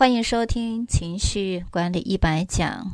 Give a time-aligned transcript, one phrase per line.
[0.00, 2.90] 欢迎收听情绪管理一百讲。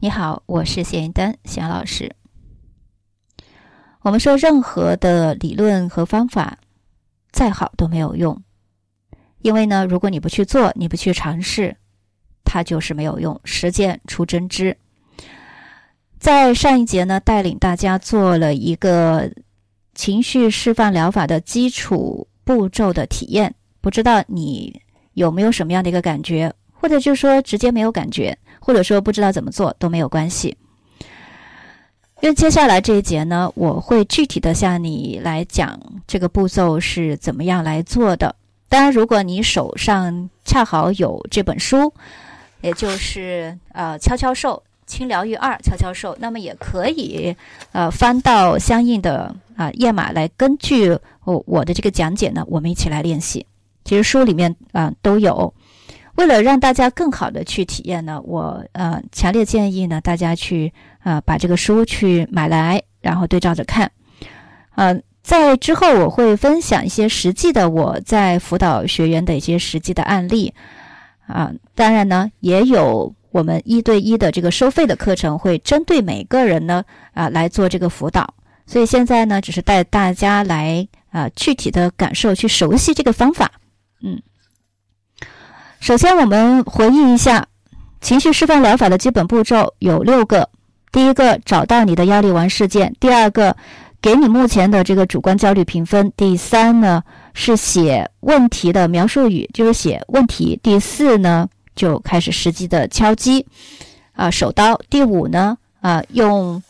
[0.00, 2.16] 你好，我是谢云丹，夏老师。
[4.00, 6.58] 我们说，任何的理论和方法
[7.30, 8.42] 再好都没有用，
[9.42, 11.76] 因为呢，如果你不去做，你不去尝试，
[12.42, 13.40] 它就是没有用。
[13.44, 14.76] 实践出真知。
[16.18, 19.30] 在上一节呢，带领大家做了一个
[19.94, 24.82] 情绪释放疗法的基础步骤的体验，不知道你。
[25.18, 30.56] 有没有什么样的一个感觉，或者就说直接没有感觉，或者说不知道怎么做都没有关系。
[32.20, 38.34] 因为接下来这一节呢，我会具体的向你来讲这个步骤是怎么样来做的。
[38.68, 41.92] 当然，如果你手上恰好有这本书，
[42.60, 47.34] 也就是呃悄悄兽轻疗愈二悄悄兽，那么也可以
[47.72, 50.90] 呃翻到相应的啊页码来，根据
[51.24, 53.46] 我我的这个讲解呢，我们一起来练习。
[53.88, 55.54] 其实书里面啊都有，
[56.16, 63.90] 为了让大家更好的去体验呢，我呃强烈建议呢大家去啊把这个书去买来，然后对照着看。
[64.74, 70.52] 呃，在之后我会分享一些实际的我在辅导学员的一些实际的案例
[71.26, 78.34] 啊，当然呢也有我们一对一的这个收费的课程，会针对每个人呢啊来做这个辅导。
[78.66, 83.50] 所以现在呢只是带大家来啊具体的感受，去熟悉这个方法。
[84.00, 84.22] 嗯，
[85.80, 87.48] 首先我们回忆一下
[88.00, 90.48] 情绪释放疗法的基本步骤有六个。
[90.92, 93.56] 第一个，找到你的压力王事件；第二个，
[94.00, 97.02] 给你目前的这个主观焦虑评分；第三呢，
[97.34, 103.44] 是写问题的描述语，就是写问题；第四呢，就开始实际的敲击
[104.12, 106.62] 啊手刀；第五呢，啊用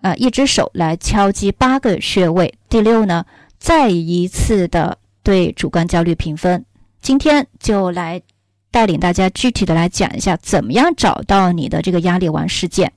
[0.00, 3.26] 啊一只手来敲击八个穴位；第六呢，
[3.58, 4.98] 再一次的。
[5.28, 6.64] 对主观焦虑评分，
[7.02, 8.22] 今天就来
[8.70, 12.90] 带领大家具体的来讲一下，怎么样找到你的这个压力王事件。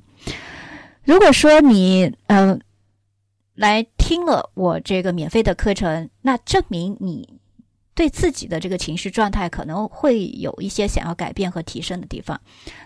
[1.04, 2.62] 如果说你嗯
[3.54, 7.28] 来听了我这个免费的课程，那证明你
[7.94, 12.40] 对自己的这个情绪状态可能会有一些想要改变和提升的地方。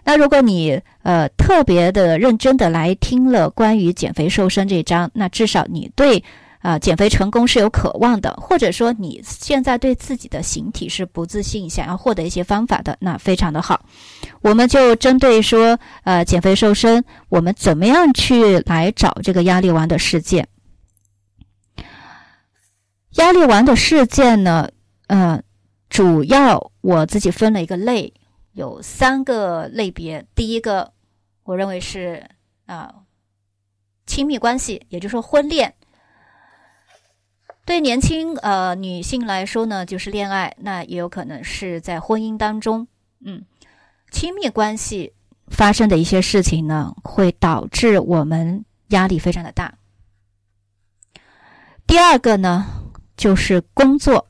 [0.03, 6.23] 那如果你呃特别的认真的来听了关于减肥瘦身这一章，那至少你对。
[6.65, 13.85] 啊，减肥成功是有渴望的，或者说你现在对自己的形体是不自信，想要获得一些方法的，那非常的好。
[14.41, 20.47] 我们就针对说，呃，减肥瘦身，我们怎么样去来找这个压力王的事件？
[23.11, 24.67] 压力王的事件呢，
[25.05, 25.39] 呃，
[25.87, 28.11] 主要我自己分了一个类，
[28.53, 30.25] 有三个类别。
[30.33, 30.93] 第一个，
[31.43, 32.27] 我认为是
[32.65, 32.91] 啊，
[34.07, 35.75] 亲密关系，也就是说婚恋。
[37.65, 42.87] 对年轻呃女性来说呢，就是恋爱，那也有可能是在婚姻当中，
[43.25, 43.43] 嗯，
[44.11, 45.13] 亲密关系
[45.47, 49.73] 发生的一些事情呢，会导致我们压力非常的大。
[51.87, 52.65] 第二个呢，
[53.17, 54.27] 就是工作，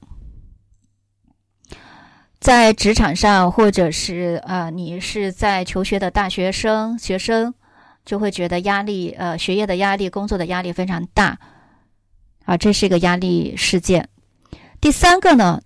[2.40, 7.54] 在职场上或者是啊，你是在求学的大学生、学生，
[8.06, 11.38] 就会觉得压力，呃，学业的压力、工作的压力非常大。
[12.46, 14.10] 啊，这是一个压力事件。
[14.80, 15.62] 第三个呢，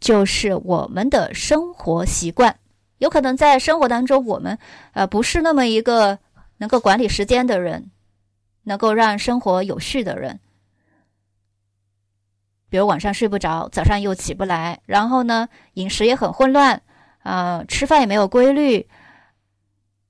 [0.00, 2.58] 就是我们的生活习惯，
[2.98, 4.58] 有可能在生活当中，我们
[4.92, 6.18] 呃不是那么一个
[6.56, 7.90] 能够管理时间的人，
[8.62, 10.40] 能够让生活有序的人。
[12.70, 16.82] 比如晚上睡不着，早上又起不来，然后呢，饮食也很混乱，
[17.22, 18.88] 啊，吃饭也没有规律，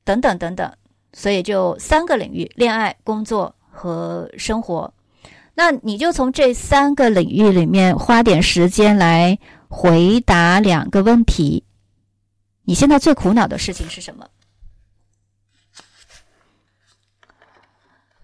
[0.05, 0.72] 等等等等。
[1.12, 4.95] 所以就三个领域：恋爱、工作和生活。
[5.56, 9.38] 那你就从这三个领域里面花点时间来
[9.69, 11.62] 回答两个问题：
[12.65, 14.28] 你现在最苦恼的事情是什么？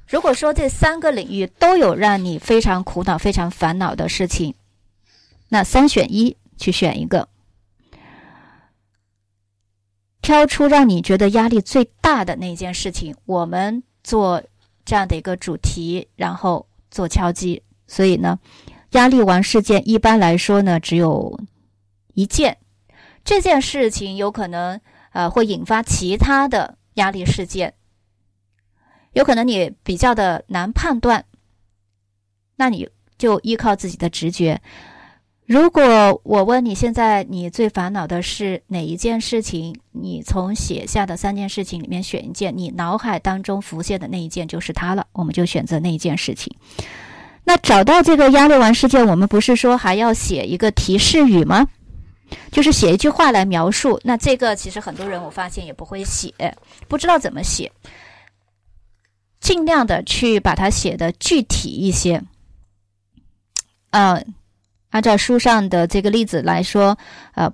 [0.08, 4.56] 如果说这三个领域都有让你非常苦恼、非常烦恼的事情，
[5.50, 7.28] 那三选一，去选一个，
[10.20, 14.42] 挑出让你觉得压力最大的那件事情，我们做
[14.84, 16.66] 这样的一个主题，然后。
[16.90, 18.38] 做敲击，所以呢，
[18.90, 21.40] 压力王事件一般来说呢只有
[22.14, 22.58] 一件，
[23.24, 24.80] 这件事情有可能
[25.12, 27.74] 呃会引发其他的压力事件，
[29.12, 31.24] 有可能你比较的难判断，
[32.56, 34.60] 那你就依靠自己的直觉。
[35.46, 46.52] 如果我问你现在你最烦恼的是哪一件事情，你从写下的三件事情里面选一件，你脑海当中浮现的那一件就是它了，我们就选择那一件事情。
[47.44, 51.68] 那找到这个压力丸事件，我们不是说还要写一个提示语吗？
[52.52, 54.00] 就是写一句话来描述。
[54.04, 56.32] 那这个其实很多人我发现也不会写，
[56.86, 57.70] 不知道怎么写。
[59.40, 62.22] 尽量的去把它写的具体一些。
[63.90, 64.22] 呃，
[64.90, 66.96] 按照书上的这个例子来说，
[67.34, 67.50] 呃，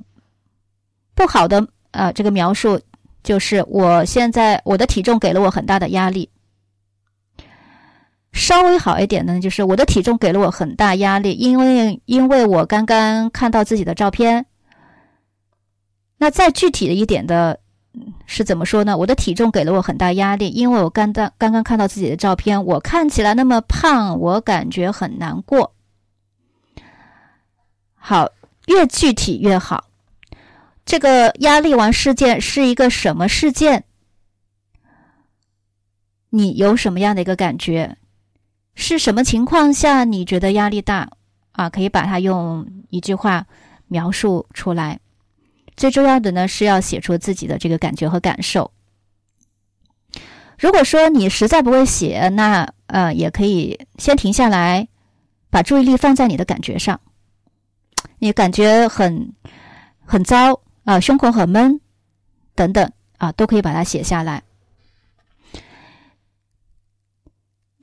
[1.15, 2.79] 不好的呃这个描述
[3.23, 6.29] 就是我现在我的体重给了我很大的压力。
[8.37, 14.47] 稍微好一点的呢，就是我的体重给了我很大压力，因为因为我刚刚看到自己的照片。
[16.19, 17.59] 那再具体的一点的。
[18.27, 18.95] 是怎么说呢？
[18.95, 25.73] 我的体重给了我很大压力，因为我刚刚刚刚看到自己的照片，我看起来那么胖，我感觉很难过。
[27.95, 28.31] 好，
[28.67, 29.87] 越具体越好。
[30.85, 33.85] 这个压力王事件是一个什么事件？
[36.29, 37.97] 你有什么样的一个感觉？
[38.77, 41.09] 是什么情况下你觉得压力大？
[41.53, 43.47] 啊，可以把它用一句话
[43.89, 45.01] 描述出来。
[45.75, 48.71] 最重要的呢是要写出自己的这个感觉和感受。
[50.59, 54.87] 如果说你实在不会写，那呃也可以先停下来，
[55.49, 57.01] 把注意力放在你的感觉上。
[58.19, 59.33] 你感觉很
[60.05, 61.81] 很糟啊，胸口很闷
[62.55, 64.43] 等等啊，都可以把它写下来。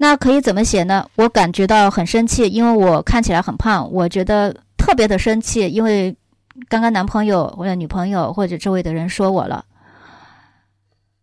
[0.03, 1.07] 那可以怎么写呢？
[1.15, 6.15] 我感觉到很生气，因为我看起来很胖，我觉得特别的生气，因为。
[6.69, 9.65] 刚刚男朋友或者女朋友或者周围的人说我了，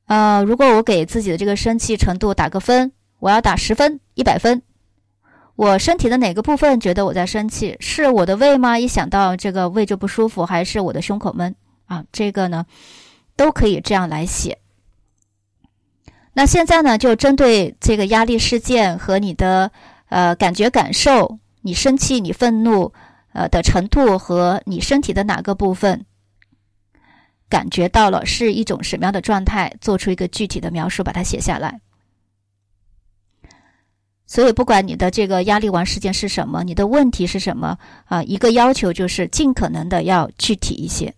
[0.07, 2.91] 呃，如果我给自己的这个生气程度打个分，
[3.21, 4.61] 我要打十分、一百分。
[5.55, 7.77] 我身体的哪个部分觉得我在生气？
[7.79, 8.77] 是我的胃吗？
[8.77, 11.55] 一想到这个胃就不舒服，还是我的胸口闷
[11.87, 12.05] 啊？
[12.11, 12.67] 这个呢，
[13.37, 14.59] 都可以这样来写。
[16.41, 19.71] 那现在呢，就针对这个压力事件和你的
[20.09, 22.95] 呃感觉感受，你生气，你愤怒。
[23.33, 26.07] 呃的程度和你身体的哪个部分
[27.49, 31.79] 感觉到了是一种什么样的状态，做出一个具体的描述，把它写下来。
[34.27, 37.77] 所以，不管你的这个压力王事件是什么，你的问题是什么
[38.07, 41.15] 啊，一个要求就是尽可能的要具体一些。